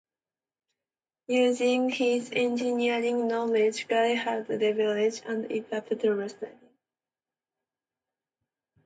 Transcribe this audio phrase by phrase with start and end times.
[1.27, 6.59] Using his engineering knowledge, Gallagher studied leverage, and how it applied to wrestling.